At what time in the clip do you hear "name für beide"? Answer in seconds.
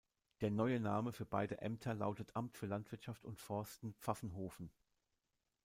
0.79-1.59